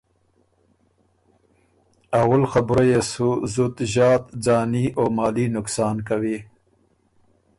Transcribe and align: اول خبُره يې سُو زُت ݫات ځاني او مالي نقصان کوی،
اول 2.21 2.41
خبُره 2.51 2.83
يې 2.91 2.99
سُو 3.11 3.29
زُت 3.53 3.75
ݫات 3.93 4.23
ځاني 4.45 4.85
او 4.97 5.05
مالي 5.17 5.45
نقصان 5.57 5.97
کوی، 6.07 6.37